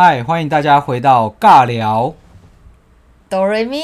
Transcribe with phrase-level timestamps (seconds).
[0.00, 2.14] 嗨，欢迎大家回到尬聊。
[3.28, 3.80] 哆瑞咪。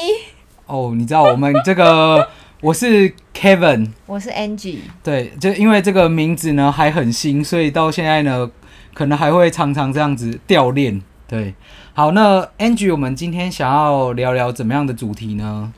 [0.65, 2.29] 哦，你知道我们这个，
[2.63, 4.77] 我是 Kevin，我是 Angie。
[5.03, 8.49] 对，就因为这个名字呢还很新，所以到现在呢，
[8.93, 11.01] 可能还会常常这样子掉链。
[11.27, 11.53] 对，
[11.93, 15.73] 好，那 Angie，我们今天想要聊聊怎么样的主题呢？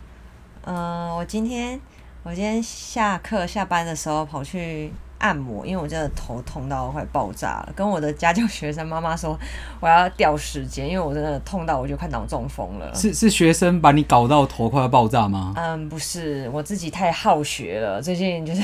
[0.65, 1.81] 嗯、呃，我今天
[2.21, 4.93] 我今天下课下班的时候跑去。
[5.27, 9.37] 按摩，因为我真的头痛到快爆炸了，跟我的家教学生妈妈说
[9.81, 12.95] 我要调时间，因为我真的痛到我就快脑中风了。
[12.95, 15.53] 是是学生把你搞到头快要爆炸吗？
[15.57, 18.61] 嗯，不是，我自己太好学了，最近就是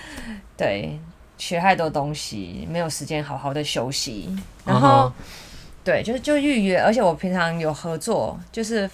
[0.58, 1.00] 对
[1.38, 4.28] 学太多东西，没有时间好好的休息。
[4.66, 5.12] 然后、uh huh.
[5.82, 8.88] 对，就是就预约，而且我平常有合作，就是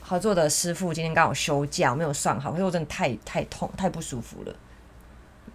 [0.00, 4.54] 合作的师傅今天刚好休假，我没有算好，可是我真的太太痛太不舒服了。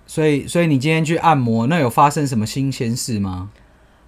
[0.09, 3.51] 所以，所以你今天去按摩，那有发生什么新鲜事吗？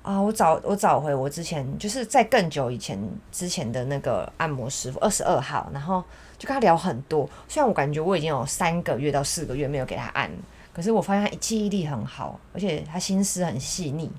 [0.01, 2.99] 啊，我找我找回我之前就是在更久以前
[3.31, 6.03] 之前的那个按摩师傅二十二号，然后
[6.39, 7.29] 就跟他聊很多。
[7.47, 10.27] 虽然我感觉我已经有三个月到四个月没有给他按，
[10.73, 14.11] 可是我发现他记忆力很好，而且他心思很细腻。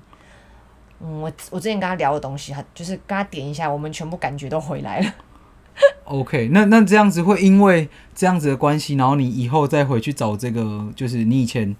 [1.01, 5.13] 嗯，我我之前跟他聊的东西，他就是跟他点一下，我们全部感觉都回来了。
[6.05, 11.75] OK，那那这样子会因为这样子的关系，然后你以后再回去找这个，就是你以前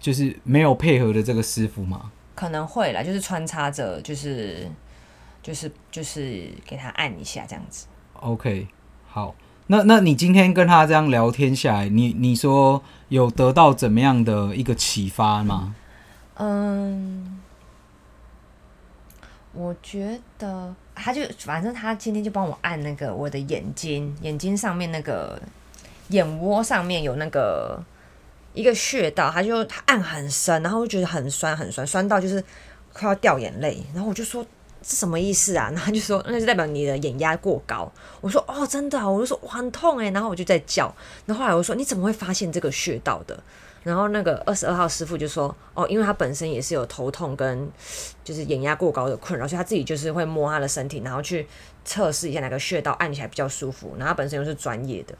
[0.00, 2.10] 就是没有配合的这个师傅吗？
[2.34, 4.68] 可能会啦，就是穿插着，就是
[5.42, 7.86] 就是就是给他按一下这样子。
[8.14, 8.68] OK，
[9.08, 9.34] 好，
[9.66, 15.74] 那那你今天跟他这样聊天下来，你你说有得到怎么样的一个启发吗？
[16.34, 17.40] 嗯，
[19.58, 20.74] 我觉得。
[21.00, 25.40] 他就反正他今天就帮我按那个我的眼睛，眼睛上面那个
[26.08, 27.80] 眼窝上面有那个
[28.52, 32.42] 一个穴道，他就他按很深，然后我觉得很酸很酸，酸到就是
[32.92, 33.80] 快要掉眼泪。
[33.94, 34.44] 然后我就说
[34.82, 35.66] 是什么意思啊？
[35.70, 37.88] 然后他就说那就代表你的眼压过高。
[38.20, 40.10] 我说哦真的，我就说哇很痛诶。
[40.10, 40.92] 然后我就在叫。
[41.26, 43.38] 然后后来我说你怎么会发现这个穴道的？
[43.84, 47.70] 然后那个二十二号师傅就说：“哦，因为他本身也是有头痛跟
[48.22, 51.46] 就是眼压过高的困扰，所以他自己就是会摸他的身体，然后去
[51.84, 53.94] 测试一下哪个穴道按起来比较舒服。
[53.96, 55.14] 然后他本身又是专业的，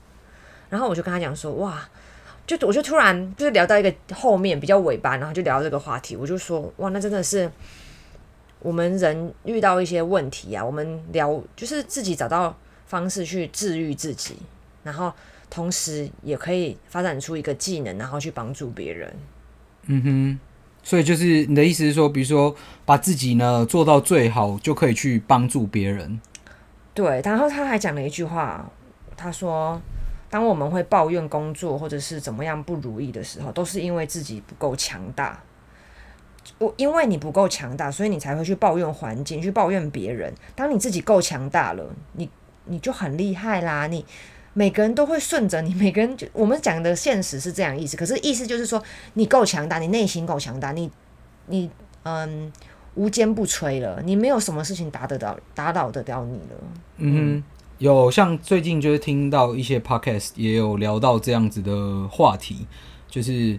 [0.68, 1.88] 然后我就跟他讲说：哇，
[2.46, 7.50] 就我就突然就是聊到一个后面比较尾巴，然后就聊到这个话题，我就说：哇，那真的是
[8.58, 12.54] 我们人遇到一些问题啊，我们聊就是自己找到
[12.86, 14.36] 方式去治愈自己，
[14.82, 15.12] 然后。”
[15.50, 19.16] 同时也可以发展出一个技能，然后去帮助别人。
[19.90, 20.38] 嗯哼，
[20.82, 22.54] 所以就是你的意思是说，比如说
[22.84, 26.20] 把自己呢做到最好，就可以去帮助别人。
[26.92, 28.70] 对，然后他还讲了一句话，
[29.16, 29.80] 他说
[30.28, 35.40] ：“当我们会抱怨工作或者是怎么样不如意的时候，都是因为自己不够强大。
[36.58, 40.32] 我因为你不够强大，所以你才会去抱怨环境，去抱怨别人。
[40.54, 42.28] 当你自己够强大了，你
[42.66, 44.04] 你就很厉害啦，你。”
[44.54, 48.82] 每个人都会顺着你， 每个人就我们讲的现实是这样意思，可是意思就是说
[49.14, 50.90] 你够强大，你内心够强大，你
[51.46, 51.70] 你
[52.02, 52.52] 嗯
[52.94, 56.56] 无坚不摧了，你没有什么事情打得到打倒得掉你了。
[56.96, 57.44] 嗯哼，
[57.78, 62.66] 有像最近就是听到一些 podcast 也有聊到这样子的话题，
[63.08, 63.58] 就是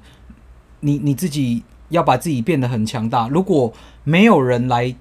[0.82, 3.72] 你你自己要把自己变得很强大，如果
[4.04, 4.96] 没有人来。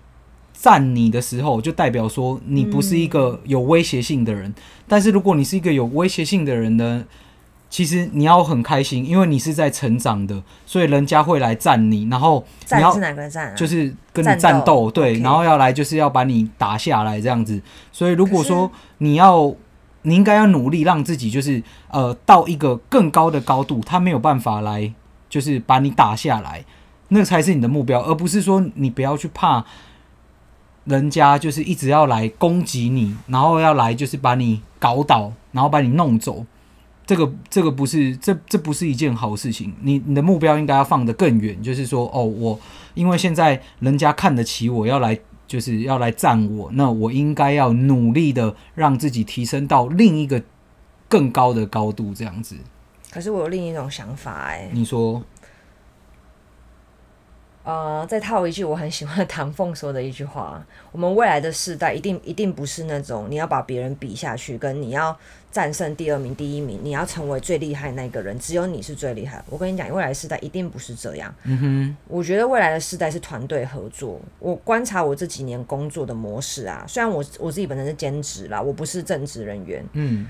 [0.60, 4.50] 赞你的时候，就代表说你不是一个有威胁性的人。
[4.50, 4.54] 嗯、
[4.88, 7.04] 但是如果你是一个有威胁性的人呢，
[7.70, 12.08] 其实你要很开心，因为你是在成长的，所以人家会来赞你。
[12.10, 13.54] 然后你要是哪个赞、啊？
[13.54, 17.62] 就是跟你战斗，斗对然后要来就是要把你打下来这样子。
[17.92, 19.54] 所以如果说你要，
[20.02, 24.92] 你应该要努力让自己就是呃到一个更高的高度，他没有办法来
[25.30, 26.64] 就是把你打下来，
[27.10, 29.64] 那才是你的目标，而不是说你不要去怕。
[30.88, 36.44] 人家就是一直要来攻击你，然后要来就是把你搞倒，然后把你弄走。
[37.06, 39.74] 这个这个不是这这不是一件好事情。
[39.82, 42.58] 你你的目标应该要放得更远，就是说哦，我
[42.94, 50.42] 因为现在人家看得起我，要来就是要来赞我，那我应该要努力的让自己提升到另一个
[51.08, 52.56] 更高的高度，这样子。
[53.10, 55.22] 可是我有另一种想法哎，你说。
[57.68, 65.14] 呃，再套一句我很喜欢的唐凤说的一句话：我们未来的世代一定一定不是那种你要把别人比下去，跟你要
[65.52, 69.44] 战胜第二名、第一名，你要成为最厉害那个人，只有你是最厉害。
[69.50, 71.34] 我跟你讲，未来的世代一定不是这样。
[71.44, 74.18] 嗯哼，我觉得未来的世代是团队合作。
[74.38, 79.84] 我观察我这几年工作的模式啊，虽然我我自己本身是兼职啦，我不是正职人员。
[79.92, 80.26] 嗯，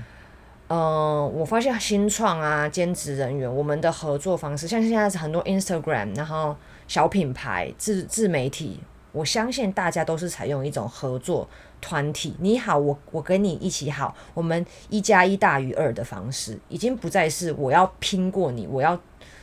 [0.67, 6.53] 呃，我发现新创啊，兼职人员，我们的合作方式，像现在是很多 Instagram，然后。
[6.89, 8.79] 小品牌、自自媒体，
[9.11, 11.45] 我我相信大家都是采用一种合作
[11.81, 18.97] 团体，你好，我我跟你一起好，我们一加一大于二的方式，已经不再是我要拼过你，我要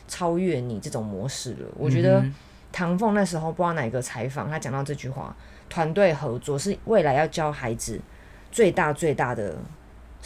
[0.07, 1.67] 超越你这种模式了。
[1.77, 2.25] 我觉得
[2.71, 5.35] 唐凤那时候不知道哪个采访，他讲到这句话，
[5.69, 8.01] 团队合作是未来要教孩子
[8.51, 9.55] 最大最大的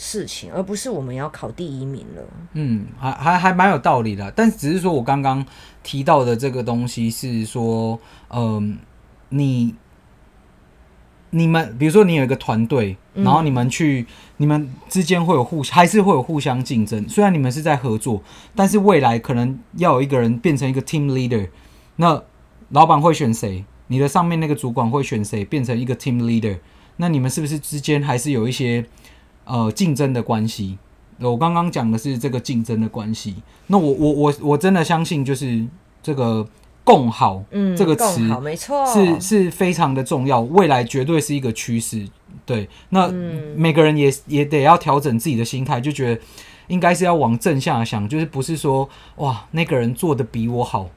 [0.04, 2.22] 事情，而不是我们要考第一名了。
[2.54, 5.46] 嗯，还还还蛮有道理的，但只是说我刚刚
[5.84, 8.00] 提到的这个东西是说，
[8.30, 8.62] 嗯、呃，
[9.28, 9.76] 你
[11.30, 14.06] 你们比如说你有一个团队，然后你们去，嗯、
[14.38, 17.08] 你们之间会有互还是会有互相竞争。
[17.08, 18.24] 虽然你们是在合作，
[18.56, 21.48] 但是未来可能要有一个人变成一个 team leader，
[21.94, 22.20] 那
[22.70, 23.64] 老板会选谁？
[23.86, 26.58] 你的上面那个主管会选谁变成一个 team leader？
[26.96, 28.84] 那你们是不是之间还是有一些？
[29.44, 30.78] 呃，竞争的关系，
[31.18, 33.34] 我刚刚讲的是这个竞争的关系。
[33.66, 35.64] 那我我我我真的相信，就是
[36.02, 36.46] 这个
[36.84, 42.06] 共好，嗯，这个词没错，是是非常的重要，未来绝对是一个趋势。
[42.46, 43.08] 对，那
[43.56, 46.20] 每个人也也得要调整自己的心态，就觉得
[46.68, 50.88] 应该是要往正向想，就是不是说哇那个人做的比我好，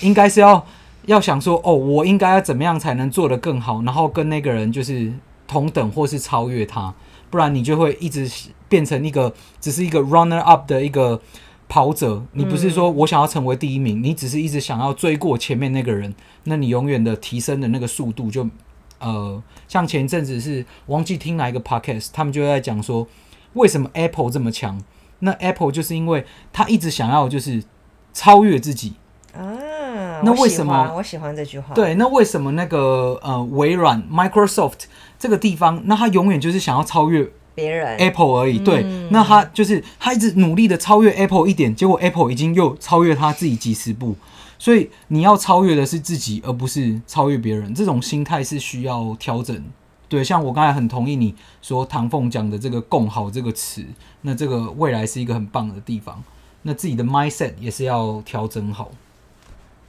[0.00, 0.64] 应该是要
[1.06, 5.12] 要想说哦，我应该要怎么样才能做得更好，然后跟那个人就是
[5.46, 6.94] 同等或是超越他。
[7.32, 8.30] 不然你就会一直
[8.68, 11.18] 变成一个只是一个 runner up 的一个
[11.66, 16.14] 跑者，你不是说我想要成为第一名，你只是一直想要追过前面那个人，
[16.44, 18.46] 那你永远的提升的那个速度就
[18.98, 23.08] 呃，像前一阵子是忘记听哪一个 podcast，他们就在讲说
[23.54, 24.78] 为什么 Apple 这么强，
[25.20, 27.64] 那 Apple 就是因为他一直想要就是
[28.12, 28.90] 超越自己。
[28.90, 29.01] 啊，
[30.24, 31.74] 那为什么我喜欢这句话？
[31.74, 34.84] 对，那为什么那个呃微软 Microsoft？
[35.18, 38.58] 这个地方，那他永远就是想要超越别人 Apple 而已。
[38.58, 44.16] 对，嗯、那他就是他一直努力的超越 Apple 一点，结果 Apple 已经又超越他自己几十步。
[44.58, 47.74] 所以你要超越的是自己，而不是超越别人。
[47.74, 49.60] 这种心态是需要调整。
[50.08, 53.84] 对，像我刚才很同意你说唐凤讲的这个“共好”这个词，
[54.20, 56.22] 那这个未来是一个很棒的地方。
[56.62, 58.90] 那自己的 mindset 也是要调整好，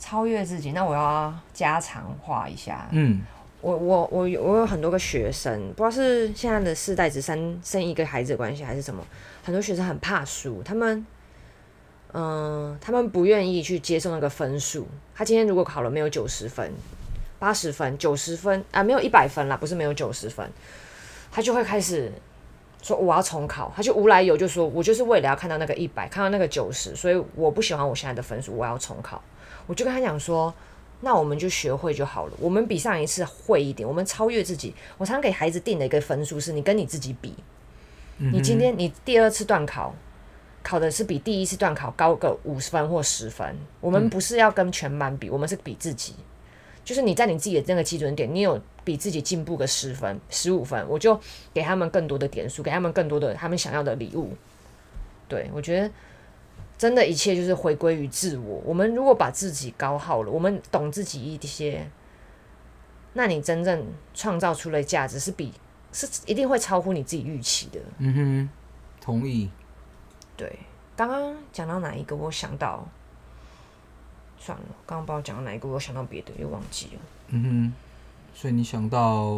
[0.04, 0.74] 超越自己。
[0.74, 2.88] 那我要加强化一下。
[2.92, 3.22] 嗯。
[3.62, 9.02] 我我我有我有很多个学生，不知道是现在的世代只生生一个孩子的关系，还是什么，
[9.42, 11.06] 很多学生很怕输，他们，
[12.12, 14.86] 嗯、呃，他们不愿意去接受那个分数。
[15.16, 16.74] 他今天如果考了没有九十分、
[17.40, 20.46] 八十分、九十分啊，没有一百分啦，不是没有九十分，
[21.32, 22.12] 他就会开始
[22.82, 29.24] 说我要重考，他就无来由就说，我就是为了要看到那个一百，看到那个九十，所以我不喜欢我现在的分数，我要重考。
[29.68, 30.54] 我就跟他讲说。
[31.06, 32.34] 那我们就学会就好了。
[32.40, 34.74] 我们比上一次会一点，我们超越自己。
[34.98, 37.36] 我常给孩子定的一个分数是：你跟你自己比。
[38.20, 39.94] 你今天你第二次段考
[40.62, 43.54] 考的是比第一次段考高个五十分或十分。
[43.82, 46.16] 我们不是要跟全班比，我们是比自己。
[46.86, 51.20] 就是你在你自己的那个基准点，你有比自己进步个十分、十五分，我就
[51.54, 54.32] 给他们更多的点数，给他们更多的他们想要的礼物。
[55.28, 55.92] 对，我觉得。
[56.84, 58.62] 真的，一切就是回归于自我。
[58.66, 61.90] 我们如果把自己搞好了，我们懂自己一些，
[63.14, 65.54] 那你真正创造出来价值是比
[65.94, 67.80] 是一定会超乎你自己预期的。
[68.00, 68.50] 嗯哼，
[69.00, 69.50] 同意。
[70.36, 70.60] 对，
[70.94, 72.18] 刚刚讲到哪一个？
[72.18, 72.86] 我想到，
[74.38, 77.02] 算了，刚刚不知道讲到哪一个，我想到别的又忘记了。
[77.30, 77.74] 嗯哼，
[78.34, 79.36] 所以你想到，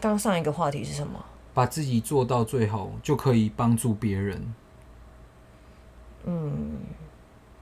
[0.00, 1.24] 刚刚上一个话题是什么？
[1.52, 4.54] 把自己做到最好，就可以帮助别人。
[6.30, 6.72] 嗯，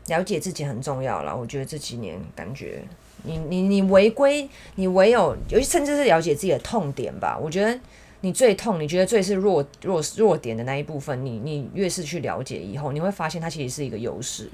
[0.08, 1.32] 了解自己很重要啦。
[1.32, 2.82] 我觉得这几年感觉
[3.22, 7.38] 你，你你你违规，你唯有，尤其甚至是了解自己的痛点吧。
[7.40, 7.78] 我觉得
[8.22, 14.50] 你最痛，你觉得最是弱弱弱点的那一部分，你你越是去了解以后，你会发现它其实是一个优势。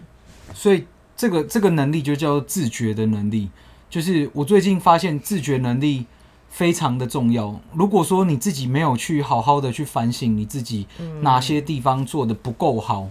[0.52, 0.84] 所以
[1.16, 3.48] 这个这个能力就叫自觉的能力。
[3.88, 6.06] 就是我最近发现自觉能力
[6.48, 7.60] 非常的重要。
[7.74, 10.86] 如果说你自己没有去好好的去反省你自己
[11.20, 13.10] 哪些地方做的不够好。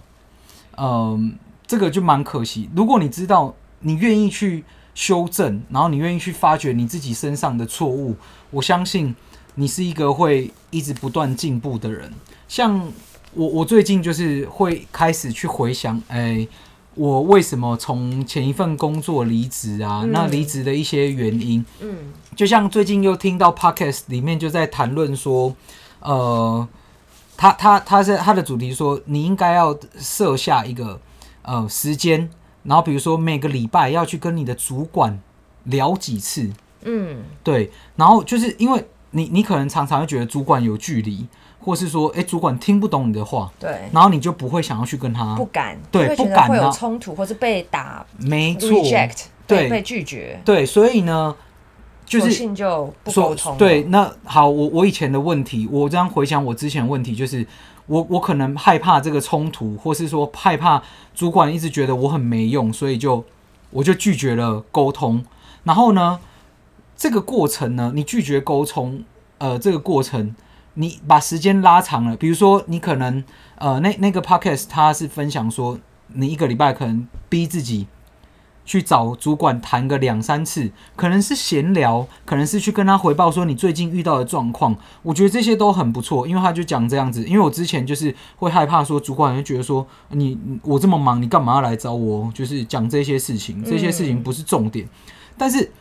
[0.81, 2.67] 嗯，这个就蛮可惜。
[2.75, 4.63] 如果你知道，你愿意去
[4.95, 8.15] 修正，然后你愿意去发掘你自己身上的错误，
[8.49, 9.15] 我相信
[9.55, 12.11] 你是一个会一直不断进步的人。
[12.47, 12.91] 像
[13.35, 16.47] 我，我最近就是会开始去回想，哎，
[16.95, 20.01] 我为什么从前一份工作离职啊？
[20.03, 21.95] 嗯、那离职的一些原因，嗯，
[22.35, 25.55] 就像最近又听到 Podcast 里面就在谈论说，
[25.99, 26.67] 呃。
[27.41, 31.01] 他他他是他的主题说，你应该要设下一个
[31.41, 32.29] 呃时间，
[32.61, 35.19] 然后比如说每个礼拜要去跟你的主管
[35.63, 36.47] 聊几次，
[36.83, 41.27] 嗯，对，然后就是因为你你可能常常会觉得主管有距离，
[41.59, 51.35] 或是说哎主管听不懂你的话，对，然后你就不会想要去跟他不敢，对，不敢会有冲突或是被打，没错，reject，对，被拒绝，对，所以呢。
[52.19, 53.57] 就是就不沟通。
[53.57, 57.47] 对，那好，我我以前的问题，我这样回想我之前的问题，就是
[57.85, 60.83] 我我可能害怕这个冲突，或是说害怕
[61.15, 63.23] 主管一直觉得我很没用，所以就
[63.69, 65.23] 我就拒绝了沟通。
[65.63, 66.19] 然后呢，
[66.97, 69.01] 这个过程呢，你拒绝沟通，
[69.37, 70.35] 呃，这个过程
[70.73, 73.23] 你把时间拉长了，比如说你可能
[73.55, 77.87] 呃那那个 podcast 他是分享说，你一个礼拜可能逼自己。
[78.63, 84.75] 去找主管谈个两三次，可能是闲聊，可能是去跟他回报说你最近遇到的状况。
[85.01, 87.23] 我觉得这些都很不错，因为他就讲这样子。
[87.25, 92.31] 因为我之前就是会害怕说主管会觉得说你我这么忙，你干嘛要来找我？
[92.33, 94.87] 就是讲这些事情，这些事情不是重点。
[95.37, 95.71] 但是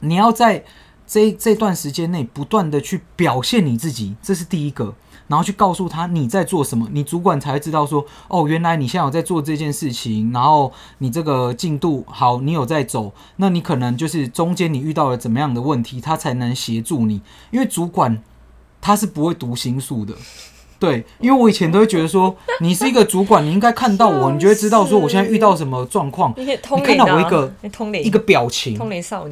[0.00, 0.62] 你要在
[1.08, 4.94] 这这段时间内不断的去表现你自己，这是第一个。
[5.26, 18.22] 然后去告诉他你在做什么，你主管才会知道说，哦，原来你现在有在做这件事情，然后你这个进度好，你有在走，那你可能就是中间你遇到了怎么样的问题，他才能协助你，因为主管
[18.80, 20.14] 他是不会读心术的。
[20.78, 26.32] 对，因为我以前都会觉得说， 你是一个主管，你应该看到我， 你就会知道说我现在遇到什么状况。
[26.36, 26.46] 你
[26.84, 27.52] 看到我一个
[28.04, 28.78] 一个表情，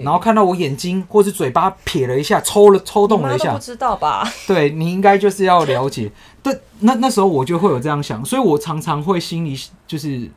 [0.02, 4.28] 然后看到我眼睛或是嘴巴撇了一下，抽了抽动了一下，不知道吧？
[4.48, 6.10] 对，你应该就是要了解。
[6.42, 10.28] 对，那那时候我就会有这样想，所以我常常会心里就是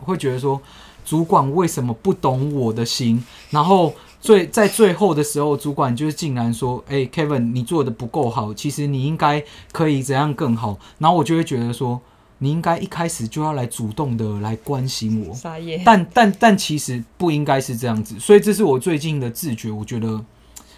[0.00, 0.60] 会觉得说，
[1.04, 3.24] 主管为什么不懂我的心？
[3.50, 3.94] 然后。
[4.22, 12.00] 最在最后的时候，主管就是竟然说：“哎，Kevin，你做的不够好，其实你应该可以怎样更好。”然后我就会觉得说
[12.38, 15.36] ：“你应该一开始就要来主动的来关心我。”
[15.84, 19.72] 但但但其实不应该是这样子，所以这是我最近的自觉。
[19.72, 20.24] 我觉得，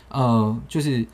[0.09, 1.07] 呃，就是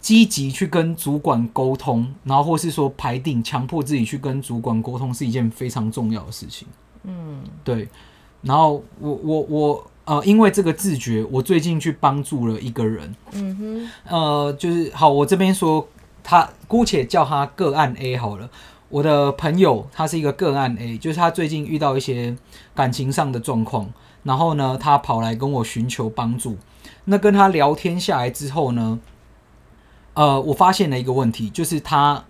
[0.00, 6.66] 积极去跟主管沟通，然后或是说排定，强迫自己去跟主管沟通，是一件非常重要的事情。
[7.04, 7.86] 嗯，对。
[8.40, 9.86] 然后我我我。
[10.04, 13.14] 呃，因为这个自觉，我最近去帮助了一个人。
[13.32, 15.88] 嗯哼，呃，就是好，我这边说
[16.22, 18.50] 他姑且叫他个案 A 好了。
[18.88, 22.36] 我的朋友他是一个个案 A，就是他最近遇到一些
[22.74, 23.92] 感情上的状况，
[24.24, 26.56] 然后呢，他跑来跟我寻求帮助。
[27.04, 28.98] 那跟他聊天下来之后呢，
[30.14, 32.24] 呃，我发现了一个问题，就是他。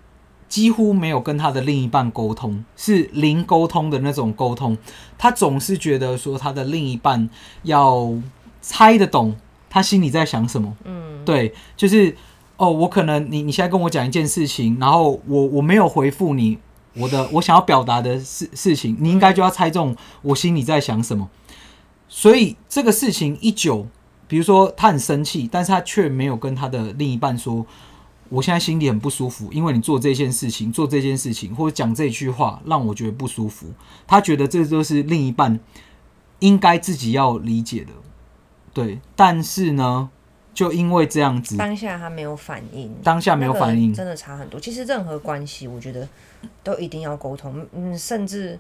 [0.53, 4.77] 几乎没有跟他的另一半沟通，是零沟通的那种沟通。
[5.17, 7.31] 他总是觉得说他的另一半
[7.63, 8.13] 要
[8.61, 9.35] 猜得懂
[9.71, 10.77] 他心里在想什么。
[10.85, 12.15] 嗯，对，就是
[12.59, 16.59] 哦，我可能你你现在跟我讲一件事情，然后我我没有回复你
[16.97, 21.31] 我的我想要表达的事事情，你应该就要猜中我心里在想什么。
[22.11, 23.87] 所以这个事情一久，
[24.29, 27.65] 比如说他很生气，但是他却没有跟他的另一半说。
[28.33, 33.67] 我现在心里很不舒服，因为你做这件事情、做这件事情或者讲这句话，让我觉得不舒服。
[34.07, 35.61] 他觉得这就是另一半
[36.39, 37.93] 应该自己要理解的，
[38.73, 38.99] 对。
[39.15, 40.09] 但是呢，
[40.55, 44.59] 就因为这样子，当下他没有反应，当下没有反应，真的差很多。
[44.59, 46.09] 其实任何关系，我觉得
[46.65, 48.59] 都一定要沟通，嗯，甚至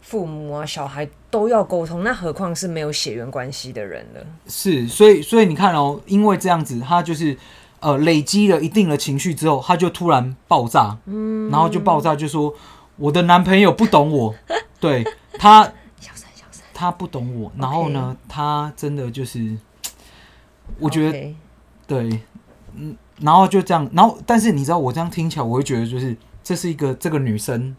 [0.00, 4.26] 父母啊、小孩都要沟通，那何况是没有血缘关系的人了？
[4.48, 7.38] 是，所以，所以你看哦，因为这样子，他就是。
[7.80, 12.52] 呃，累积了一定的情绪之后，他就突然爆炸，嗯，然后就爆炸，就说
[12.96, 14.34] 我的男朋友不懂我，
[14.80, 15.04] 对
[15.38, 15.70] 他，
[16.72, 19.56] 他 不懂我，然后呢他真的就是，
[20.78, 21.34] 我觉得.
[21.86, 22.20] 对，
[22.74, 27.76] 嗯，然后就这样，然后但是你知道，我这样听起来，我会觉得就是这是一个这个女生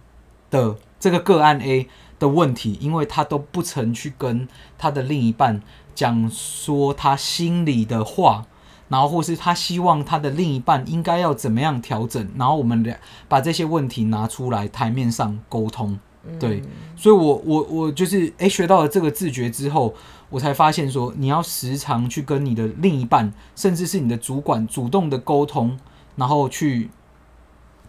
[0.51, 1.87] 的这个个案 A
[2.19, 5.61] 的问题，因为她都不曾去跟她的另一半
[5.95, 8.45] 讲说她心里的话。
[8.89, 15.99] 然后，或是他希望他的另一半应该要怎么样调整，然后我们俩把这些问题拿出来台面上沟通。
[16.39, 16.67] 对，嗯、
[16.97, 19.95] 所以我我我就是诶，学到了这个自觉之后，
[20.29, 25.79] 我才发现说，你要时常去跟你的另一半，甚至是你的主管主动的沟通，
[26.17, 26.89] 然后去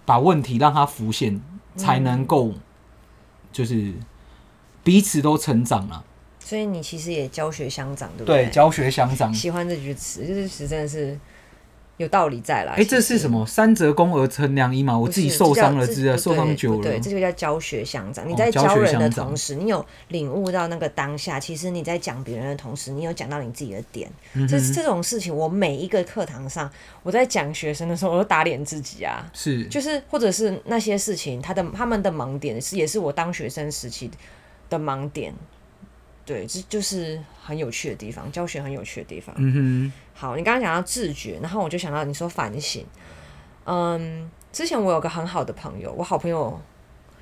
[0.04, 1.40] 把问题让他浮现，
[1.74, 2.54] 才能够
[3.50, 3.94] 就是
[4.84, 6.04] 彼此都成长了。
[6.48, 8.44] 所以你其实也教学相长，对不对？
[8.46, 9.34] 对，教学相长。
[9.34, 11.14] 喜欢这句词，这句词真的是
[11.98, 12.72] 有道理在啦。
[12.72, 13.44] 哎、欸，这是什么？
[13.44, 14.98] 三折肱而成良医嘛？
[14.98, 16.82] 我自己受伤了，是啊，受伤久了。
[16.82, 18.26] 对，这就叫教学相长。
[18.26, 21.38] 你在教人的同时，哦、你有领悟到那个当下。
[21.38, 24.10] 其实你在讲别人的同时，你有讲到你自己的点。
[24.48, 26.70] 这这种事情，我每一个课堂上，
[27.02, 29.30] 我在讲学生的时候，我都打脸自己啊。
[29.34, 34.10] 是，就是或者是那些事情，他的他们的盲点是，也是我当学生时期
[34.70, 35.34] 的盲点。
[36.28, 39.34] 对，这就是很有趣的地方，教学很有趣的地方。
[39.38, 39.92] 嗯哼。
[40.12, 42.84] 好，你刚刚讲到自觉，然后我就想到你说反省。
[43.64, 46.60] 嗯，之前我有个很好的朋友，我好朋友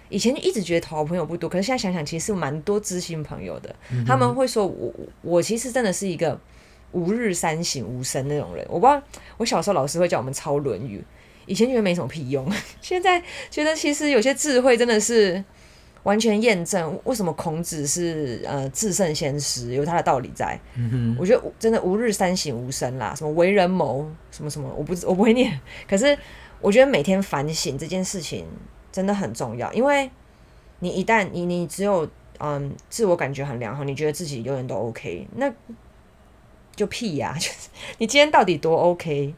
[0.09, 3.73] 以前一直觉得好朋友不多，可是现在想想，其实蛮多知心朋友的。
[3.93, 4.05] 嗯。
[4.05, 6.37] 他们会说我，我其实真的是一个
[6.91, 8.67] 吾日三省吾身那种人。
[8.69, 9.01] 我不知道，
[9.37, 10.99] 我小时候老师会叫我们抄《论语》，
[11.47, 12.51] 以前觉得没什么屁用，
[12.83, 13.23] 现在
[13.53, 15.45] 觉得其实有些智慧真的是
[16.07, 20.57] 完全验证为什么孔子是呃至圣先师，有他的道理在。
[20.77, 26.17] 嗯，我觉得真的吾日三省吾身啦，什么为人谋，什么什么，我不我不会念，可是
[26.61, 28.47] 我觉得每天反省这件事情
[28.93, 30.09] 真的很重要，因为
[30.79, 32.09] 你一旦你你只有
[32.39, 35.53] 嗯自我感觉很良好，你觉得自己永远都 OK，那。
[36.77, 37.39] 就屁呀、啊！
[37.39, 39.35] 就是你今天到底多 OK？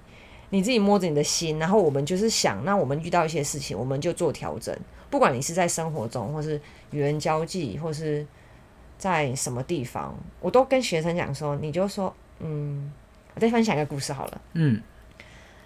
[0.51, 4.77] 你自己摸着你的心，然后我们就是想，那我们遇到一些事情，我们就做调整。
[5.11, 6.61] 不管你是在生活中，或是
[6.91, 8.27] 与人交际，或是
[8.97, 12.93] 在什么地方，我都跟学生讲说，你就说，嗯，
[13.35, 14.41] 我再分享一个故事好了。
[14.55, 14.83] 嗯，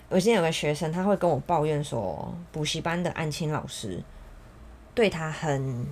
[0.09, 4.03] 我今天有个学生，他会跟我抱怨说，补习班的安亲老师
[4.95, 5.87] 对他很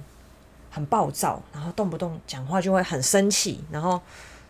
[0.70, 4.00] 很暴躁，然后动不动讲话就会很生气，然后。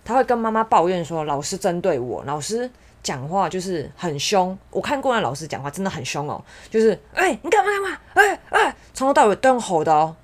[0.02, 2.68] 他会跟妈妈抱怨说：“老师针对我，老师
[3.02, 4.56] 讲话就是很凶。
[4.70, 7.98] 我看过那老师讲话真的很凶哦，就是哎、你干嘛干嘛？
[8.14, 10.14] 哎哎，从头到尾都用吼的哦。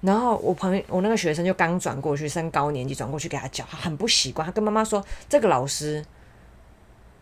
[0.00, 4.44] 然后我朋友，我那个学生就刚转过去，升高年级转过去给他教，他很不习惯。
[4.44, 6.04] 他跟妈妈说，这个老师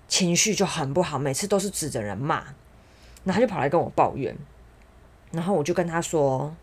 [0.09, 2.43] 情绪就很不好，每次都是指着人骂。
[3.25, 4.37] 然后他就跑来跟我抱怨，
[5.31, 6.55] 然后我就跟他说，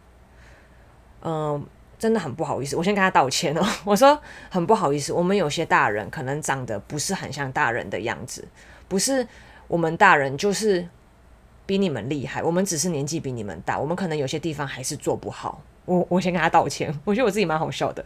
[1.24, 1.66] 嗯、”
[2.02, 3.64] 真的很不好意思，我先跟他道歉哦。
[3.86, 8.44] 我说很不好意思，我们有些大人可能长得不是很像大人的样子，
[8.88, 9.28] 不是
[9.68, 10.88] 我们大人就是
[11.68, 15.62] 比你们厉害，我们只是年纪比你们大，我们可能有些地方还是做不好。
[15.86, 18.04] 我我先跟他道歉，我觉得我自己蛮好笑的。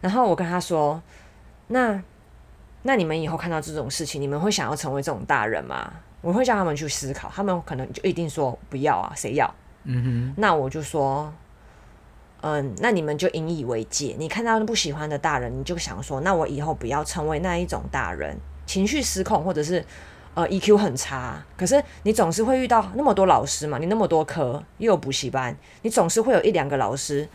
[0.00, 1.02] 然后我跟他说，
[1.66, 2.02] 那
[2.80, 5.92] 那你们以后看到这种事情，你们会想要成为这种大人吗？
[6.22, 9.54] 我会叫他们去思考，他们可能就一定说不要啊，谁要？
[9.84, 11.30] 嗯哼，那我就说。
[12.46, 14.14] 嗯，那你们就引以为戒。
[14.18, 19.82] 你看到不喜欢的大人，你就想说，那我以后不要成为那一种大人，情绪失控，或者是
[20.34, 21.42] 呃 EQ 很差。
[21.56, 27.26] 可是你总是会遇到那么多老师嘛，你那么多科又有补习班，你总是会有一两个老师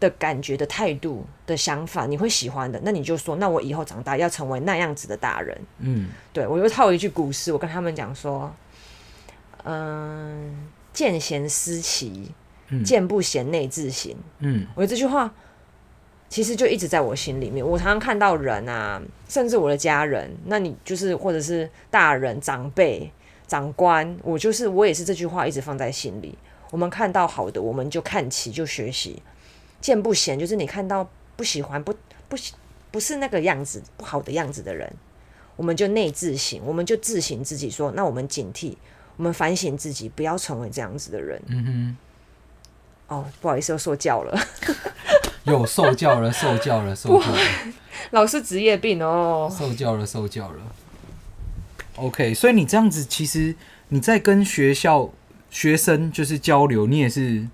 [0.00, 2.80] 的感觉的态度的想法，你会喜欢的。
[2.82, 5.56] 那你就说，那我以后长大要成为那样子的大人。
[5.78, 8.52] 嗯，对，我又套一句古诗，我跟他们讲说，
[9.62, 12.32] 嗯，见贤思齐。
[12.84, 14.14] 见不贤内自省。
[14.38, 15.32] 嗯，我觉得这句话
[16.28, 17.64] 其实就一直在我心里面。
[17.64, 23.10] 我常常看到人啊，甚至我的家人，那你就是或者是大人、长辈、
[23.46, 26.36] 长官，我就是我也是这句话一直放在心里。
[26.70, 29.12] 我们看到好的，我们就看齐就学习；
[29.80, 31.94] 见不贤，就是你看到不喜欢、不
[32.28, 32.36] 不
[32.90, 34.92] 不是那个样子、不好的样子的人，
[35.54, 38.74] 我们就内自省，我们就自省自己说，那我们警惕，
[39.16, 41.40] 我们反省自己，不要成为这样子的人。
[41.46, 41.96] 嗯哼。
[43.08, 44.38] 哦，不好意思，又受教了。
[45.44, 47.38] 有受教了，受教了，受教了。
[48.12, 49.52] 老师职业病哦。
[49.56, 50.56] 受教了，受教了。
[51.96, 53.54] OK，所以你这样子，其实
[53.88, 55.10] 你在跟学校
[55.50, 57.46] 学生就是交流，你也是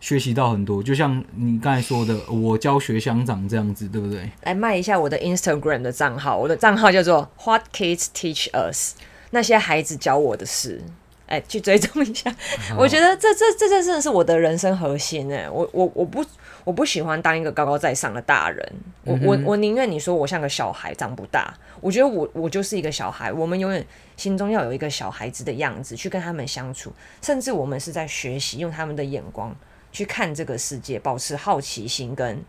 [0.00, 0.82] 学习到很多。
[0.82, 4.30] 就像你刚才说的，我教学乡长这样子，对不对？
[4.42, 8.96] 来卖一下我的 Instagram 的账号，我的账号叫做 What Kids Teach Us，
[9.30, 10.82] 那些孩子教我的事。
[11.30, 12.34] 哎，去追踪一下，
[12.76, 16.24] 我觉得这这这这真的是我的人生核心哎，我我我不
[16.64, 18.72] 我不喜欢当一个高高在上的大人，
[19.04, 29.54] 我我我宁愿你说我像个小孩长不大，我觉得我我就是一个小孩，我们永远心中要有一个小孩子的样子去跟他们相处，甚至我们是在学习，用他们的眼光
[29.92, 32.42] 去看这个世界，保持好奇心跟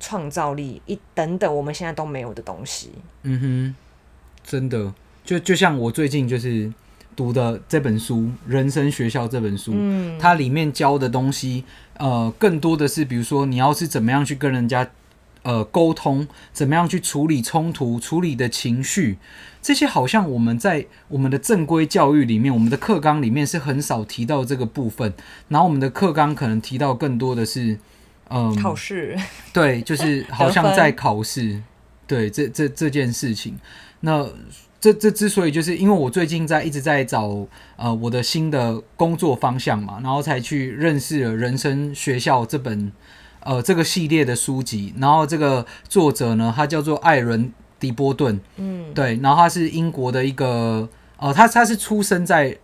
[0.00, 2.92] 创造力一等等，我们现在都没有的东西。
[3.24, 3.76] 嗯哼，
[4.42, 6.72] 真的，就就像我最近就是。
[7.16, 11.64] 读的这本书《人生学校》这本书，嗯，它里面教的东西，
[11.96, 14.86] 呃，更多的是，比如说你要是怎么样去跟人家，
[15.42, 19.16] 呃，沟通，怎么样去处理冲突，处理的情绪，
[19.62, 25.14] 这些好像我们在我们的正规教育里面，我们的课纲里面是很少提到这个部分。
[25.48, 27.78] 然后我们的课纲可能提到更多的是，
[28.28, 29.18] 嗯、呃，考试，
[29.54, 31.62] 对，就是 好像在考试，
[32.06, 33.58] 对，这这这件事情，
[34.00, 34.28] 那。
[34.78, 42.92] 这这之所以就是因为我最近在一直在找呃我的新的工作方向嘛，然后才去认识了《人生学校》这本
[43.40, 44.92] 呃这个系列的书籍。
[44.98, 47.46] 然后这个作者呢，他叫做艾伦·
[47.80, 52.56] 迪波顿，嗯，对，然后他是英国的一个呃，他他是出生在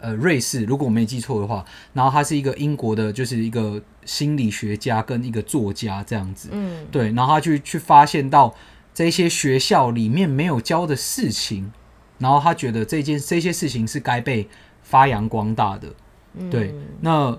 [0.00, 1.64] 呃瑞士，如果我没记错的话。
[1.92, 8.52] 然后他是一个英国的，就是一个心理学家跟一个作家这样子，嗯，对，然后他去去发现到。
[9.00, 11.72] 这些学校里面没有教的事情，
[12.18, 14.46] 然后他觉得这件这些事情是该被
[14.82, 15.88] 发扬光大的。
[16.34, 17.30] 嗯、对，那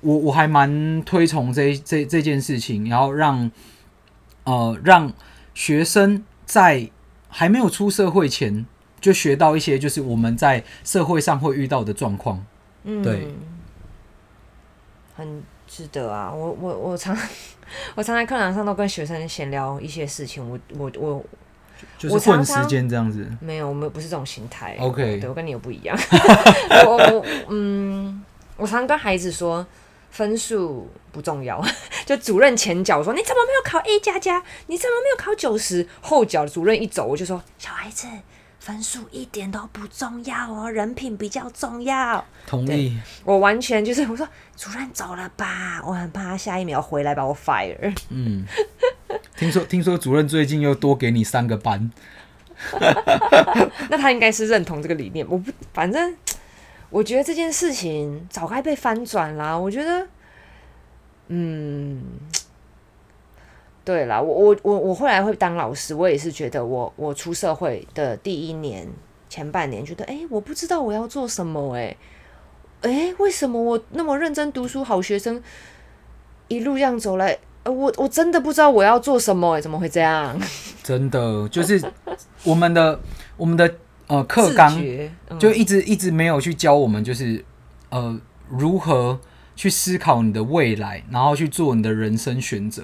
[0.00, 3.50] 我我还蛮推崇这这这件事情，然后让
[4.44, 5.12] 呃让
[5.52, 6.90] 学生在
[7.28, 8.64] 还没有出社会前
[8.98, 12.46] 就学到一些，就是我们在社会上会遇到的状况。
[12.84, 13.28] 嗯，对，
[15.14, 16.32] 很值得啊！
[16.32, 17.14] 我我我常
[17.94, 20.48] 我常在课堂上都跟学生闲聊一些事情。
[20.48, 21.24] 我我我
[21.98, 23.26] 就是混时间这样子。
[23.40, 24.76] 没有，我们不是这种心态。
[24.80, 25.96] OK，对，我跟你有不一样。
[26.86, 28.24] 我我嗯，
[28.56, 29.66] 我常跟孩子说。
[30.14, 31.60] 分数不重要，
[32.06, 34.40] 就主任前脚说，你怎么没有考 A 加加？
[34.68, 35.88] 你怎么没有考九十？
[36.00, 38.06] 后脚主任一走，我就说小孩子
[38.64, 42.24] 分数一点都不重要哦，人品比较重要。
[42.46, 47.94] 同意，我完全就是我说主任走了吧，我很怕他下一秒回来把我 fire。
[48.08, 48.46] 嗯，
[49.36, 51.90] 听说听说主任最近又多给你三个班，
[53.90, 55.26] 那他应该是认同这个理念。
[55.28, 56.16] 我不，反正。
[56.90, 59.58] 我觉得这件事情早该被翻转啦。
[59.58, 60.06] 我觉得，
[61.26, 62.00] 嗯，
[63.84, 68.88] 对啦，我我我我后来会当老师，我也是觉得我我出社会的第一年
[69.28, 71.96] 前半年，觉得哎，我不知道我要做什么，哎，
[72.82, 75.42] 哎，为什么我那么认真读书好学生，
[76.48, 80.40] 一路这样走来，呃，我我真的不知道我要做什么，哎，怎么会这样？
[80.82, 81.82] 真的就是
[82.44, 83.00] 我们的
[83.36, 83.74] 我们的。
[84.06, 84.70] 呃，课纲
[85.38, 87.42] 就一直一直没有去教我们，就是
[87.88, 88.20] 呃
[88.50, 89.18] 如何
[89.56, 92.82] 去思考你的未来，然后去做你的人生选择。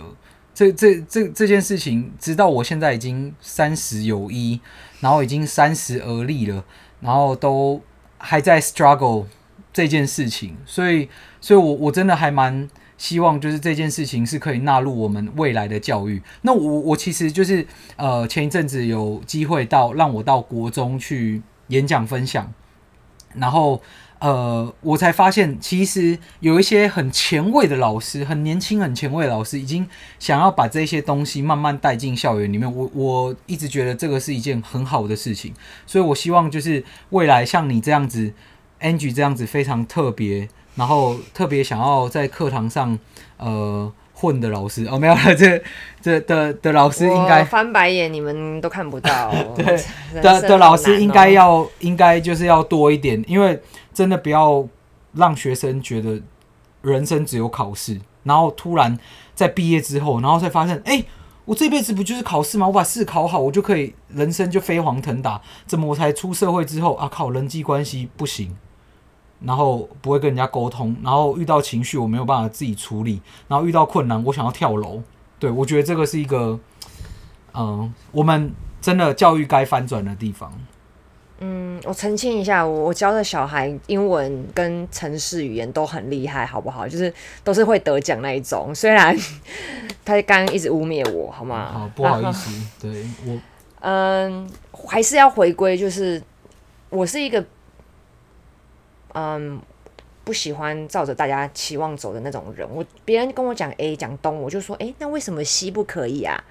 [0.55, 4.61] 这这这这件事情，直到我现在已经三十有一，
[5.01, 6.65] 然后已经三十而立了，
[7.01, 7.81] 然后都
[8.19, 9.27] 还在 struggle
[9.73, 10.57] 这件事情。
[10.67, 11.09] 所以，
[11.41, 12.69] 所以我我真的还蛮。
[13.01, 16.21] 希望就是这件事情是可以纳入我们未来的教育。
[16.43, 22.53] 那我我其实就是呃前一阵子有机会到让我到国中去演讲分享，
[23.35, 23.81] 然后
[24.21, 29.87] 呃我才发现其实有一些很前卫的老师，很年轻很前卫的老师，已经
[30.19, 32.73] 想要把这些东西慢慢带进校园里面。
[32.73, 35.53] 我我一直觉得这个是一件很好的事情，
[35.87, 38.33] 所以我希望就是未来像你这样子
[38.81, 40.49] ，Angie 这样子非常特别。
[40.77, 42.97] 然后特别想要在课堂上
[43.39, 45.63] 呃混的老师哦，没有了，这
[46.03, 49.33] 这的的老师应该翻白眼，你们都看不到。
[49.57, 49.83] 对
[50.21, 53.59] 的的老师应该要应该就是要多一点，因为
[53.95, 54.69] 真的不要
[55.15, 56.21] 让学生觉得
[56.83, 58.99] 人生只有考试，然后突然
[59.35, 61.03] 在毕业之后，然后才发现，哎，
[61.47, 62.67] 我这辈子不就是考试吗？
[62.67, 65.41] 我把试考好，我就可以人生就飞黄腾达。
[65.67, 68.55] 怎么我才出社会之后啊，靠人际关系不行？
[69.43, 75.03] 然后不会跟人家沟通，然后遇到情绪我没有办法自己处理，然后遇到困难我想要跳楼，
[75.39, 76.59] 对，我觉得这个是一个，
[77.55, 80.53] 嗯，我们真的教育该翻转的地方。
[81.39, 86.87] 嗯，我澄清一下，我我教的小孩英文跟城市语言都很厉害，好不好？
[86.87, 87.11] 就是
[87.43, 88.75] 都是会得奖那一种。
[88.75, 89.17] 虽然
[90.05, 91.71] 他刚刚一直污蔑我，好吗？
[91.73, 93.39] 好，不好意思， 对我，
[93.81, 94.47] 嗯，
[94.87, 96.23] 还是要回归，就是
[96.91, 97.43] 我是一个。
[99.15, 99.61] 嗯，
[100.25, 102.69] 不喜欢照着大家期望走的那种人。
[102.71, 106.43] 我别人跟我讲 A 讲东，我就说，诶，那为什么西不可以啊？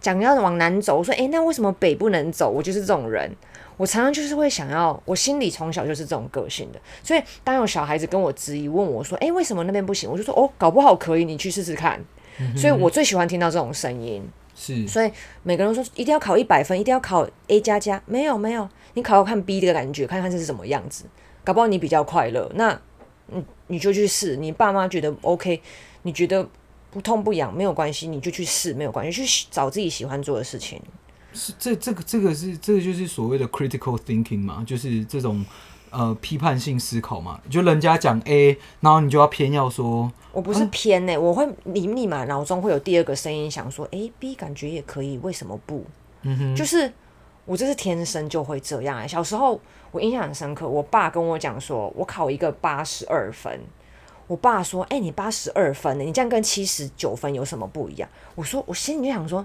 [0.00, 2.50] 讲要往南走，我说，诶，那为什么北不能走？
[2.50, 3.30] 我就是这种人。
[3.76, 6.80] 我常常就是会想要，我心里从小就是这种个性的。
[7.02, 10.10] 所以当有小孩子跟我质疑，问我说，诶，为什么那边不行？
[10.10, 11.98] 我就说，哦，搞不好可以，你去试试看。
[12.38, 12.56] 嗯。
[12.56, 14.28] 所以我最喜欢听到这种声音。
[14.54, 14.86] 是。
[14.88, 15.10] 所以
[15.44, 21.04] 每个人说一定要考一百分，一定要考 A 加加，没有没有，你考考看 B 的感觉，看看这是什么样子。
[21.44, 22.80] 搞不好你比较快乐，那
[23.26, 24.36] 你你就去试。
[24.36, 25.60] 你爸妈觉得 OK，
[26.02, 26.46] 你觉得
[26.90, 30.80] 不痛不痒没有关系，你就去试没有关系，去找自己喜欢做的事情。
[31.32, 35.44] 是这这个这个是这个就是所谓的 critical thinking 嘛，就是这种
[35.90, 37.40] 呃批判性思考嘛。
[37.50, 45.84] 就人家讲 A，然后你就要偏要说，我不是偏呢、我会你立马脑中会有第二个声音想说哎 B 感觉也可以，为什么不？
[46.22, 46.92] 嗯哼，就是。
[47.44, 49.08] 我这是天生就会这样、欸。
[49.08, 49.60] 小时候
[49.92, 53.60] 我印象很深刻，我爸跟我讲说，我考一个八十二分。
[54.26, 56.04] 我爸说：“哎、你八十二分呢？
[56.04, 59.44] 你这样跟七十九分有什么不一样？”我说：“我心里就想说，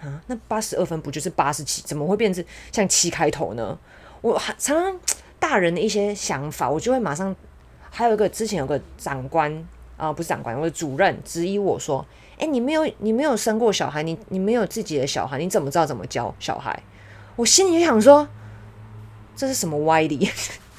[0.00, 1.82] 啊，那八十二分不就是八十七？
[1.82, 3.76] 怎么会变成像七开头呢？”
[4.22, 5.00] 我常常
[5.40, 7.34] 大人的一些想法，我就会马上。
[7.90, 12.06] 还有一个之前有个长官啊、不是长官，我的主任质疑我说。
[12.38, 16.82] 哎，你没有，你没有生过小孩，你你没有自己的小孩，你怎么知道怎么教小孩？
[17.36, 18.26] 我心里就想说，
[19.36, 20.28] 这是什么歪理？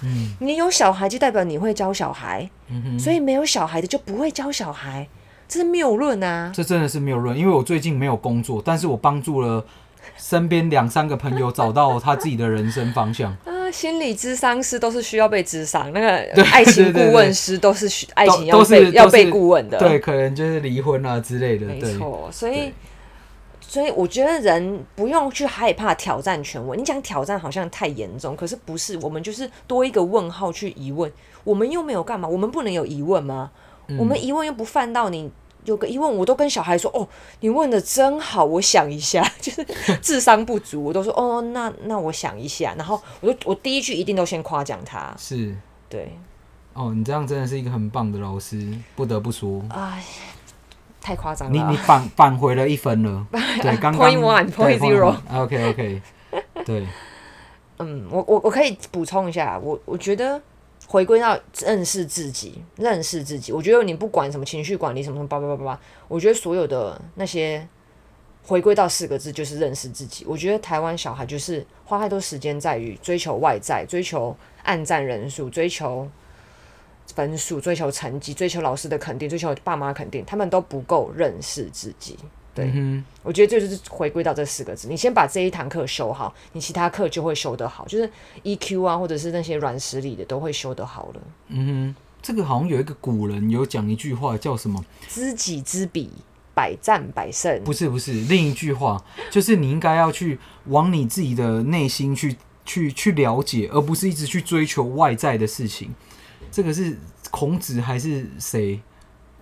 [0.02, 5.08] 嗯，你有小孩就代表你会教小孩，嗯，所以没有小孩的就不会教小孩，
[5.48, 6.52] 这是谬论啊！
[6.54, 9.66] 这真的是谬论，因为我最近没有工作，但是我帮助了
[10.18, 13.32] 身边两三个朋友找到他自己的人生方向。
[13.46, 22.30] 啊心理智商师都是需要被智商，那个爱情顾问师都是需爱情要被要被顾问的，对，可能就是离婚啊之类的，没错。
[22.32, 22.72] 所以
[23.74, 26.78] 所以我觉得人不用去害怕挑战权威。
[26.78, 31.12] 你讲挑战好像太严重，可是不是，我们就是多一个问号去疑问。
[31.44, 32.28] 我们又没有干嘛？
[32.28, 33.50] 我们不能有疑问吗？
[33.88, 35.28] 嗯、我们疑问又不犯到你
[35.66, 37.08] 有个疑问，我都跟小孩说：“哦，
[37.40, 39.28] 你问的真好，我想一下。
[39.42, 39.66] ”就是
[40.04, 45.12] 智商不足，我都说：“哦，那那我想一下。”然后我就我第一句一定都先夸奖他。
[45.18, 45.56] 是，
[45.90, 46.16] 对。
[46.74, 49.64] 哦，你这样真的是一个很棒的老师，不得不说。
[49.70, 50.04] 哎，
[51.04, 51.54] 太夸张了。
[51.54, 53.28] 你你返返回了一分了。
[53.62, 55.16] 对，刚刚 point one point zero。
[55.32, 56.02] OK OK。
[56.66, 56.88] 对。
[57.80, 60.42] 嗯，我我我可以补充一下，我我觉得
[60.88, 63.52] 回归到认识自己，认识自己。
[63.52, 67.68] 我觉得你不管什么情绪管理什么什么叭叭叭叭叭，我觉得所有的那些
[68.46, 70.24] 回归到四个字就是认识自己。
[70.26, 76.08] 我觉得台湾小孩就是花太多时间在于追求外在，追求暗赞人数，追求。
[77.16, 82.18] 分数，追求成绩，追求老师的肯定，追求爸妈肯定，他们都不够认识自己。
[82.56, 84.88] 对，嗯、我觉得这就是回归到这四个字。
[84.88, 88.08] 你先把这一堂课修好，你其他课就会修得好，就是
[88.44, 91.22] EQ 啊，或者是那些软实力的都会修得好了。
[91.48, 94.86] 嗯哼，这个好像有一个古人有讲一句话，叫什么？
[95.10, 96.12] 知己知彼，
[96.54, 97.64] 百战百胜。
[97.64, 105.96] 不是不是，另一句话就是你应该要去往你自己的内心去去去了解，而不是一直去追求外在的事情。
[106.54, 106.96] 这个是
[107.32, 108.80] 孔子还是谁？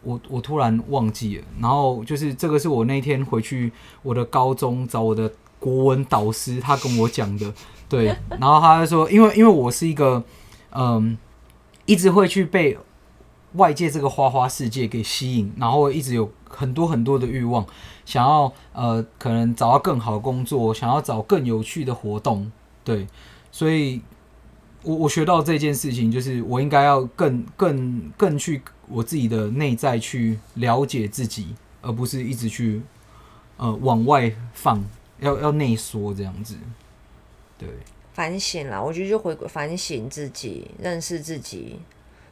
[0.01, 1.43] 我我突然忘记了。
[1.59, 3.69] 然后就是这个是我那天回去
[4.01, 7.53] 我的高中找我的国文导师，他跟我讲的。
[7.89, 10.23] 对， 然后他就说，因为因为我是一个
[10.71, 11.17] 嗯，
[11.85, 12.77] 一直会去被
[13.55, 17.65] 外界这个花花世界给吸引，然后一直有很多很多的欲望，
[18.05, 22.49] 想要呃可能找到更好的工作，想要找更有趣的活动。
[22.85, 23.05] 对，
[23.51, 24.01] 所以。
[24.83, 32.81] 我我学到这件事情，就是我应该要更更更去我自己的内在去了解自己，而不是一直去
[33.57, 34.83] 呃往外放，
[35.19, 36.55] 要要内缩这样子。
[37.57, 37.69] 对，
[38.13, 41.79] 反省啦，我觉得就回归反省自己，认识自己，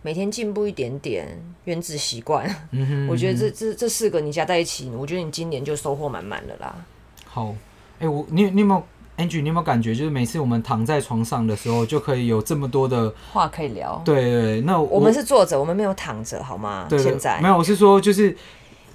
[0.02, 1.28] 每天进步一点点，
[1.66, 2.48] 原子习惯。
[2.72, 6.86] 嗯哼嗯哼，我觉得这这这四个你加在一起，我觉得你今年就收获满满了啦。
[7.26, 7.52] 好，
[8.00, 8.84] 哎、欸，我你你有没有
[9.20, 14.02] ？Angie，你有没有感觉，就是每次我们躺在床上的时候，就可以有这么多的话可以聊？
[14.06, 16.86] 对对對，那我，我们是坐着，我们没有躺着，好吗？
[16.90, 18.36] 对，现在没有，我是说，就是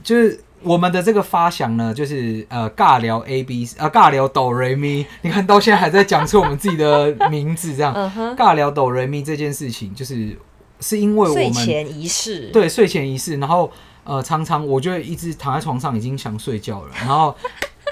[0.02, 7.94] 就是我们的这个发想呢，就是呃尬聊 A B 呃尬聊哆瑞咪，你看到现在还在讲出我们自己的名字，这样，
[8.34, 10.36] 尬聊哆瑞咪这件事情，就是
[10.80, 13.70] 是因为我们睡前仪式，对，睡前仪式，然后
[14.04, 17.34] 呃常常我就一直躺在床上，已经想睡觉了，然后。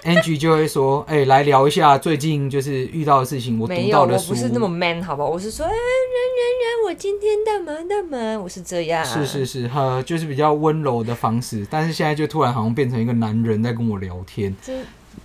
[0.05, 3.59] Angie 就会说：“哎、欸，来聊一下最近就是遇到的事情。
[3.61, 5.29] 我读到的书，我不是那么 man，好不好？
[5.29, 8.41] 我是说，哎、欸，人人人，我今天干嘛干嘛？
[8.41, 9.05] 我是这样。
[9.05, 11.65] 是是是，哈，就是比较温柔的方式。
[11.71, 14.55] 但是现在就突然好像变成一个男人在跟我聊天。
[14.61, 14.83] 这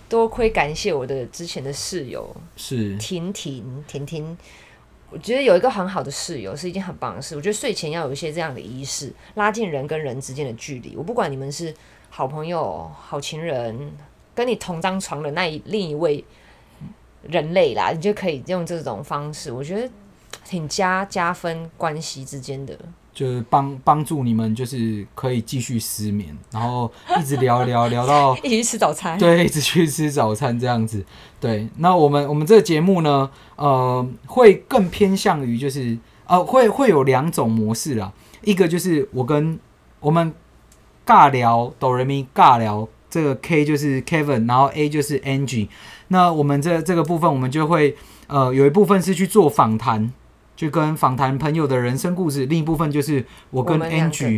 [0.08, 4.38] 多亏感谢我的之前的室友是婷婷婷婷。
[5.10, 7.36] 我觉得有一个很好的室友是一件很棒的事。
[7.36, 10.96] 我觉得睡前要有一些这样的仪式，拉近人跟人之间的距离。
[10.96, 11.74] 我不管你们是
[12.12, 13.92] 好朋友、好情人。”
[14.38, 16.24] 跟你同张床的那一另一位
[17.24, 19.90] 人类啦，你就可以用这种方式，我觉得
[20.46, 22.78] 挺加加分关系之间的，
[23.12, 31.04] 就是帮帮助你们，就是可以继续失眠，然后一直聊聊聊到 一起去吃早餐，对，一直去吃早餐这样子。
[31.40, 35.98] 对，那我们我们这个节目呢，呃，会更偏向于就是
[36.28, 39.60] 呃，会会有两种模式啦，一个就是我跟
[40.00, 40.32] 我们
[41.04, 42.88] 尬聊哆瑞咪尬聊。
[43.18, 45.70] 这个 K 就是 Kevin，然后 A 就是 Angie。
[46.10, 50.14] 那我们这这个部分，我们就会呃有一部分是去做访谈，
[50.56, 54.38] 就跟访谈朋友的人生故事；另一部分就是我跟 Angie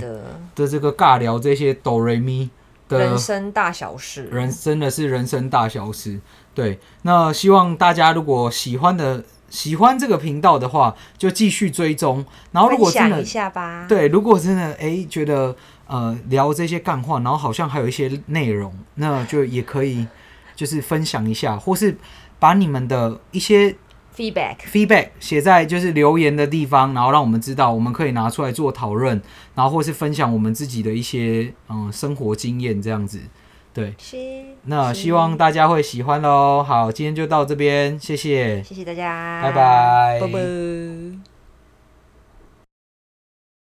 [0.55, 2.49] 的这个尬聊这些哆瑞咪
[2.87, 4.29] 的人生大小事。
[4.31, 6.21] 人真的是人生大小事。
[6.55, 12.25] 对，那希望大家如果喜欢的喜欢这个频道的话，就继续追踪。
[12.53, 15.53] 然后如果真的一下吧，对，如果真的哎觉得。
[15.89, 20.05] 呃，聊这些干话，然后好像还有一些内容，那就也可以
[20.55, 21.97] 就是分享一下，或是
[22.37, 23.75] 把你们的一些
[24.15, 29.19] feedback feedback 写在就是留言的地方，然后让我们知道，我们可以拿出来做讨论，
[29.55, 33.19] 然后或是分享我们自己的一些嗯生活经验这样子。
[33.73, 33.95] 对，
[34.65, 36.61] 那希望大家会喜欢喽。
[36.61, 41.28] 好，今天就到这边，谢谢，谢谢大家，拜拜，拜拜。